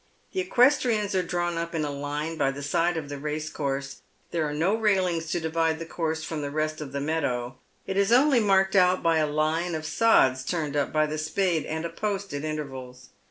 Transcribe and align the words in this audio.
The 0.31 0.39
equestrians 0.39 1.13
are 1.13 1.21
drawn 1.21 1.59
up 1.59 1.75
in 1.75 1.85
a 1.85 1.91
line 1.91 2.35
by 2.35 2.49
the 2.49 2.63
side 2.63 2.97
of 2.97 3.07
the 3.07 3.19
rare 3.19 3.39
course. 3.53 3.97
There 4.31 4.49
are 4.49 4.53
no 4.55 4.73
railings 4.75 5.29
to 5.29 5.39
divide 5.39 5.77
the 5.77 5.85
course 5.85 6.23
from 6.23 6.41
the 6.41 6.49
rest 6.49 6.81
of 6.81 6.91
the 6.91 6.99
meadow. 6.99 7.59
It 7.85 7.97
is 7.97 8.11
only 8.11 8.39
marked 8.39 8.75
out 8.75 9.03
by 9.03 9.19
a 9.19 9.27
line 9.27 9.75
of 9.75 9.85
sods 9.85 10.43
turned 10.43 10.75
up 10.75 10.91
by 10.91 11.05
the 11.05 11.19
spade, 11.19 11.67
and 11.67 11.85
a 11.85 11.89
post 11.89 12.33
at 12.33 12.43
intervals. 12.43 13.09